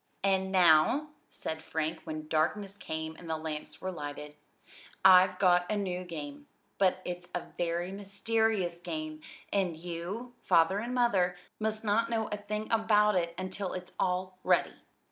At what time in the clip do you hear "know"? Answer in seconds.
12.09-12.27